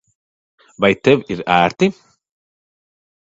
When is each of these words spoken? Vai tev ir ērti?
Vai 0.85 0.91
tev 1.07 1.19
ir 1.35 1.43
ērti? 1.57 1.91